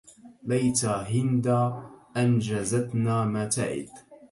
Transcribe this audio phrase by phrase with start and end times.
[0.43, 1.83] ليت هندا
[2.17, 3.89] أنجزتنا ما تعد